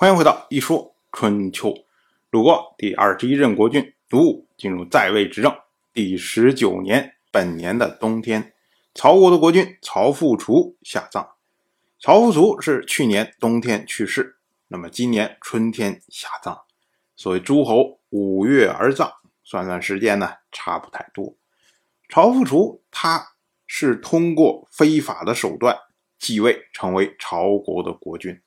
[0.00, 1.68] 欢迎回到《一说春秋》，
[2.30, 5.54] 鲁国第二十一任国君鲁武进入在位执政
[5.92, 8.54] 第十九年，本年的冬天，
[8.94, 11.32] 曹国的国君曹复除下葬。
[11.98, 16.62] 曹复除是去年冬天去世，那么今年春天下葬。
[17.14, 19.12] 所谓诸侯五月而葬，
[19.44, 21.34] 算算时间呢，差不太多。
[22.08, 23.32] 曹复除他
[23.66, 25.76] 是通过非法的手段
[26.18, 28.40] 继位，成为曹国的国君。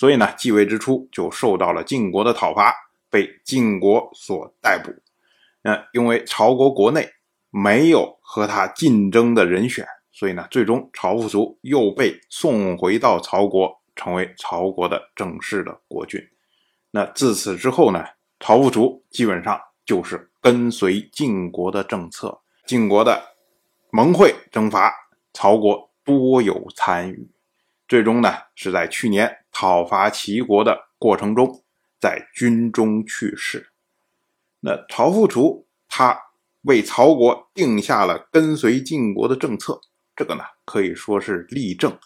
[0.00, 2.74] 所以呢，继位之初就受到了晋国的讨伐，
[3.10, 4.90] 被晋国所逮捕。
[5.60, 7.06] 那因为曹国国内
[7.50, 16.18] 没有和他竞争的人选，所以呢，最终曹复除又被送回到曹国，成为曹国的正式的国君。
[16.90, 18.02] 那自此之后呢，
[18.40, 23.22] 曹复除基本上就是跟随晋国的政策，晋国的
[23.90, 24.94] 盟会征伐，
[25.34, 27.30] 曹国多有参与。
[27.90, 31.64] 最终呢，是在去年讨伐齐国的过程中，
[32.00, 33.72] 在军中去世。
[34.60, 36.16] 那曹富图他
[36.60, 39.80] 为曹国定下了跟随晋国的政策，
[40.14, 41.98] 这个呢可以说是立政。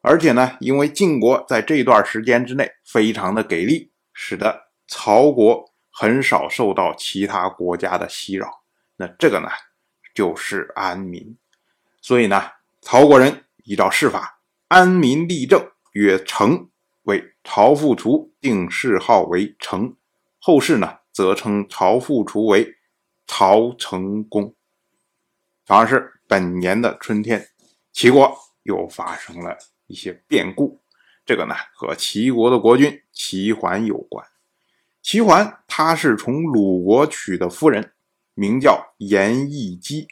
[0.00, 8.62] 而且呢，因为晋国在这段时间之内非常的给力，使得曹国很少受到其他国家的袭扰。
[8.96, 9.50] 那这个呢，
[10.14, 11.36] 就是安民。
[12.00, 14.33] 所以呢，曹国人依照世法。
[14.74, 16.68] 安民立政，曰成，
[17.04, 19.94] 为曹复除定谥号为成，
[20.40, 22.74] 后世呢则称曹复除为
[23.24, 24.52] 曹成公。
[25.64, 27.50] 反而是本年的春天，
[27.92, 30.80] 齐国又发生了一些变故，
[31.24, 34.26] 这个呢和齐国的国君齐桓有关。
[35.00, 37.92] 齐桓他是从鲁国娶的夫人，
[38.34, 40.08] 名叫颜义姬。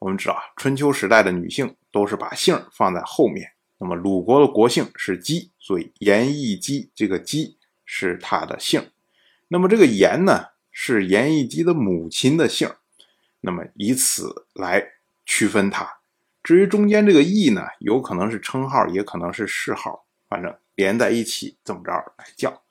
[0.00, 3.52] 我们知道啊，春秋时代的女性都是把姓放在后面。
[3.78, 8.90] 那么鲁国的国姓是姬，所以颜义姬这个姬是他的姓。
[9.48, 12.70] 那么这个颜呢，是颜义姬的母亲的姓，
[13.40, 14.82] 那么以此来
[15.24, 15.98] 区分他。
[16.42, 22.62] 至于中间这个义呢，有可能是称号，也可能是谥号，反正连在一起这么着来叫。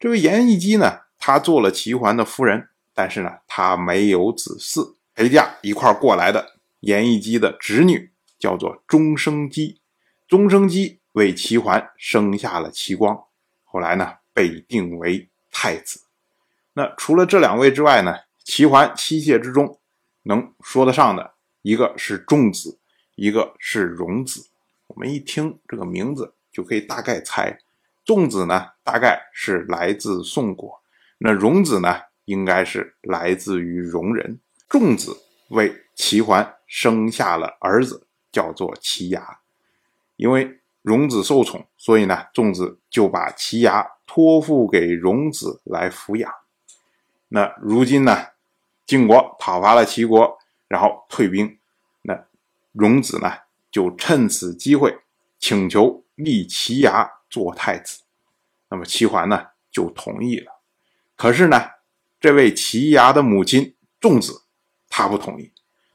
[0.00, 9.80] 这位颜义姬呢，她做了齐桓的夫人，但是呢，她没有子嗣，陪嫁一块过来的颜义姬的侄女叫做钟生姬。
[10.28, 13.18] 钟生姬为齐桓生下了齐光，
[13.64, 16.02] 后来呢被定为太子。
[16.74, 19.80] 那除了这两位之外呢，齐桓妻妾之中
[20.24, 22.78] 能说得上的一个是仲子，
[23.14, 24.50] 一个是荣子。
[24.88, 27.58] 我们一听这个名字就可以大概猜，
[28.04, 30.82] 仲子呢大概是来自宋国，
[31.16, 34.38] 那荣子呢应该是来自于戎人。
[34.68, 35.16] 仲子
[35.48, 39.40] 为齐桓生下了儿子，叫做齐牙。
[40.18, 46.32] 因为荣子受宠，所以呢，仲子就把齐牙托付给荣子来抚养。
[47.28, 48.26] 那如今呢，
[48.84, 50.36] 晋国讨伐了齐国，
[50.66, 51.58] 然后退兵，
[52.02, 52.26] 那
[52.72, 53.30] 荣子呢
[53.70, 54.98] 就趁此机会
[55.38, 58.02] 请求立齐牙做太子。
[58.70, 60.60] 那么齐桓呢就同意了。
[61.14, 61.62] 可是呢，
[62.18, 64.42] 这位齐牙的母亲仲子
[64.88, 65.52] 他不同意，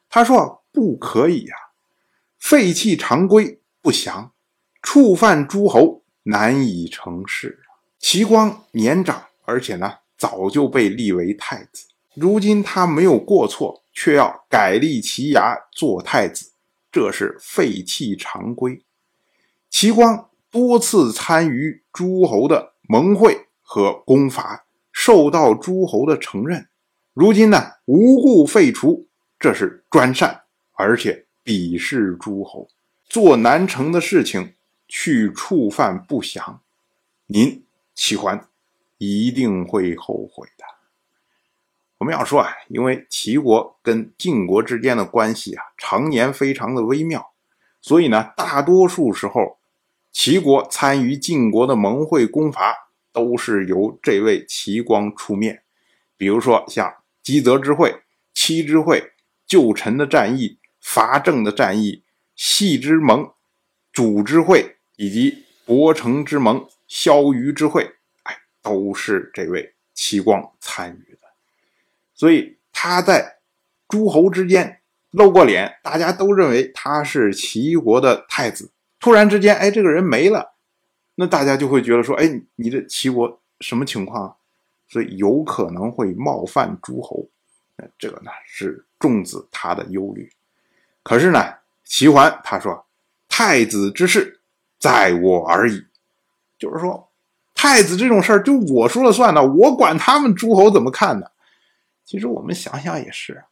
[0.08, 1.56] 他说不可以呀，
[2.40, 3.60] 废弃常规。
[3.84, 4.32] 不祥，
[4.82, 7.60] 触犯诸侯，难以成事。
[8.00, 11.88] 齐光年长，而且呢，早就被立为太子。
[12.14, 16.54] 如今他没有过错，却要改立齐牙做太子，
[16.90, 18.86] 这是废弃常规。
[19.70, 26.70] 齐光多次参与诸侯的盟会和攻伐，受到诸侯的承认。
[27.14, 32.70] 如今呢，无故废除，这是专擅，而且鄙视诸侯。
[33.14, 34.56] 做难成的事情，
[34.88, 36.62] 去触犯不祥，
[37.28, 37.64] 您
[37.94, 38.48] 齐桓
[38.98, 40.66] 一定会后悔的。
[42.00, 47.34] 我们要说啊，因为齐国跟晋国之间的关系啊，常年非常的微妙，
[47.80, 49.60] 所以呢，大多数时候，
[50.12, 55.62] 齐国参与晋国的盟会攻伐，都是由这位齐光出面。
[56.18, 56.92] 比如说像
[57.22, 58.02] 姬泽之会、
[58.34, 59.12] 七之会、
[59.46, 62.02] 旧臣的战役、伐郑的战役。
[62.46, 63.32] 系之盟、
[63.94, 71.20] 主之会以及伯城之盟、萧瑜之会，哎，都是这位齐光参与的。
[72.14, 73.38] 所以他在
[73.88, 74.82] 诸侯之间
[75.12, 78.72] 露过脸，大家都认为他是齐国的太子。
[79.00, 80.56] 突然之间，哎，这个人没了，
[81.16, 84.36] 那大家就会觉得说，哎，你这齐国什么情况？
[84.90, 87.26] 所以有可能会冒犯诸侯。
[87.78, 90.30] 那这个呢，是仲子他的忧虑。
[91.04, 91.40] 可是呢？
[91.86, 92.86] 齐桓他说
[93.30, 94.42] ：“太子之事，
[94.80, 95.86] 在我而已。”
[96.58, 97.10] 就是说，
[97.54, 101.28] 太子这种事儿就我说了算呢，我管他们诸侯怎么看呢？
[102.06, 103.46] 其实我们想想也是，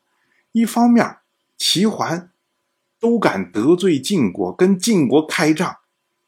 [0.51, 1.17] 一方面
[1.57, 2.31] 齐桓
[2.99, 5.77] 都敢得罪晋国，跟晋国开仗，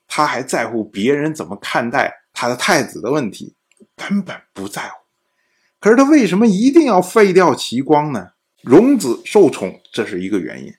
[0.08, 3.56] 他还在乎别人怎么看待他的太子的问题，
[3.96, 4.96] 根本不在乎。
[5.80, 8.30] 可是他为什么一定要废掉齐光呢？
[8.62, 10.74] 荣子受宠，这是一个原因，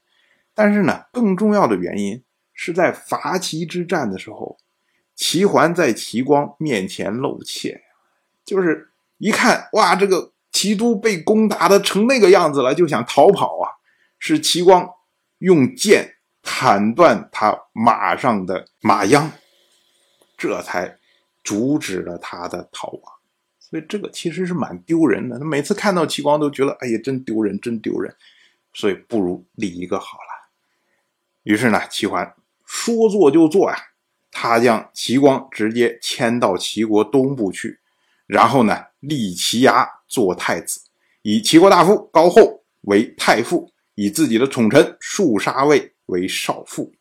[0.55, 2.23] 但是呢，更重要的原因
[2.53, 4.57] 是在伐齐之战的时候。
[5.17, 7.83] 齐桓在齐光面前露怯，
[8.45, 13.71] 就是一看哇，这个齐都被攻打的成那个样子了，就想逃跑啊。
[14.19, 14.89] 是齐光
[15.39, 19.31] 用剑砍断他马上的马缰，
[20.37, 20.99] 这才
[21.45, 23.13] 阻止了他的逃亡。
[23.61, 25.39] 所以这个其实是蛮丢人的。
[25.39, 28.13] 他每次看到齐光都觉得，哎呀，真丢人，真丢人。
[28.73, 30.34] 所以不如立一个好了。
[31.45, 32.35] 于是呢，齐桓
[32.67, 33.77] 说做就做呀。
[34.37, 37.79] 他将齐光直接迁到齐国东部去，
[38.27, 40.81] 然后呢，立齐牙做太子，
[41.23, 46.93] 以齐国大夫高后为太傅，以自己的宠臣树杀卫为少傅。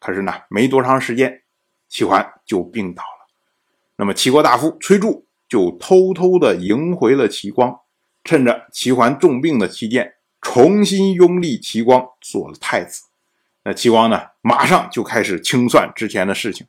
[0.00, 1.42] 可是呢，没多长时间，
[1.86, 3.28] 齐桓就病倒了。
[3.96, 7.78] 那么齐国大夫崔杼就偷偷的迎回了齐光，
[8.24, 13.02] 趁着齐桓重病的期间，重新拥立齐光做了太子。
[13.66, 16.66] 那齐光呢，马上就开始清算之前的事情，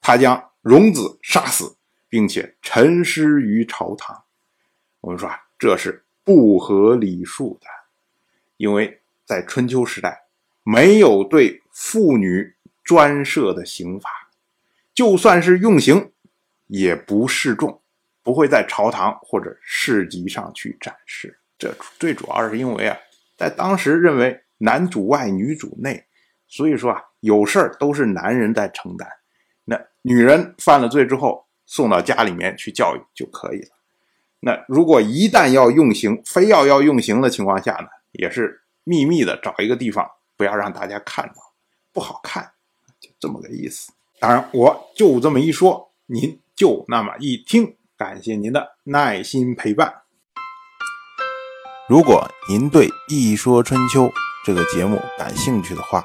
[0.00, 1.76] 他将荣子杀死，
[2.08, 4.22] 并且沉尸于朝堂。
[5.00, 7.66] 我们说啊，这是不合礼数的，
[8.58, 10.16] 因为在春秋时代，
[10.62, 12.54] 没有对妇女
[12.84, 14.08] 专设的刑罚，
[14.94, 16.12] 就算是用刑，
[16.68, 17.82] 也不示众，
[18.22, 21.36] 不会在朝堂或者市集上去展示。
[21.58, 22.96] 这最主要是因为啊，
[23.36, 26.04] 在当时认为男主外，女主内。
[26.56, 29.06] 所以说啊，有事儿都是男人在承担，
[29.66, 33.68] 那女人犯了罪之后送到家里面去教育就可以了。
[34.40, 41.34] 那如果一旦要用刑，非要要用刑的情况下呢，也是秘密的找一个地方，不要让大家看到，
[41.92, 42.50] 不好看，
[42.98, 43.92] 就这么个意思。
[44.18, 49.92] 当然，我就这么一说，您就那么一听，感谢您的耐心陪伴。
[51.88, 54.04] 如果您对《一说春秋》
[54.44, 56.04] 这个节目感兴趣的话，